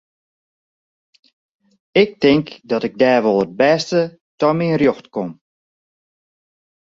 Ik 2.01 2.09
tink 2.21 2.47
dat 2.69 2.83
ik 2.87 2.93
dêr 3.01 3.21
wol 3.25 3.39
it 3.45 3.51
bêste 3.59 4.01
ta 4.39 4.47
myn 4.57 4.77
rjocht 4.81 5.05
kom. 5.13 5.29